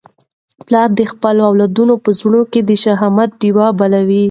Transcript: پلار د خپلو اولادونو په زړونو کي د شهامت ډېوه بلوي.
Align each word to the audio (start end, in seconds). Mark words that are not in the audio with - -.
پلار 0.65 0.89
د 0.99 1.01
خپلو 1.11 1.41
اولادونو 1.49 1.93
په 2.03 2.09
زړونو 2.17 2.41
کي 2.51 2.59
د 2.63 2.71
شهامت 2.83 3.29
ډېوه 3.41 3.67
بلوي. 3.79 4.19